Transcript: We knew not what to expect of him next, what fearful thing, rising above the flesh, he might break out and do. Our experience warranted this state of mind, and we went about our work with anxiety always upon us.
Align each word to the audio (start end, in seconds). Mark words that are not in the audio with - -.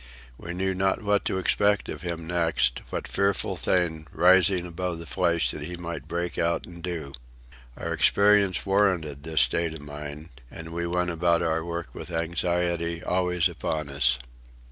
We 0.35 0.55
knew 0.55 0.73
not 0.73 1.03
what 1.03 1.25
to 1.25 1.37
expect 1.37 1.87
of 1.87 2.01
him 2.01 2.25
next, 2.25 2.81
what 2.89 3.07
fearful 3.07 3.55
thing, 3.55 4.07
rising 4.11 4.65
above 4.65 4.97
the 4.97 5.05
flesh, 5.05 5.51
he 5.51 5.75
might 5.77 6.07
break 6.07 6.39
out 6.39 6.65
and 6.65 6.81
do. 6.81 7.13
Our 7.77 7.93
experience 7.93 8.65
warranted 8.65 9.21
this 9.21 9.41
state 9.41 9.75
of 9.75 9.81
mind, 9.81 10.29
and 10.49 10.73
we 10.73 10.87
went 10.87 11.11
about 11.11 11.43
our 11.43 11.63
work 11.63 11.93
with 11.93 12.09
anxiety 12.09 13.03
always 13.03 13.47
upon 13.47 13.89
us. 13.89 14.17